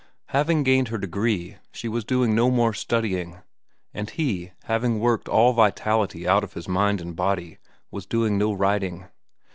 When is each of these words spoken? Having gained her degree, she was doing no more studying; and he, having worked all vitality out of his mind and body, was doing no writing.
Having 0.29 0.63
gained 0.63 0.87
her 0.87 0.97
degree, 0.97 1.57
she 1.71 1.87
was 1.87 2.03
doing 2.03 2.33
no 2.33 2.49
more 2.49 2.73
studying; 2.73 3.37
and 3.93 4.09
he, 4.09 4.51
having 4.63 4.99
worked 4.99 5.29
all 5.29 5.53
vitality 5.53 6.27
out 6.27 6.43
of 6.43 6.53
his 6.53 6.67
mind 6.67 6.99
and 6.99 7.15
body, 7.15 7.59
was 7.91 8.07
doing 8.07 8.35
no 8.35 8.51
writing. 8.51 9.05